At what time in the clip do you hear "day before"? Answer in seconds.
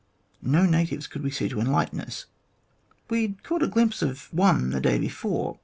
4.81-5.59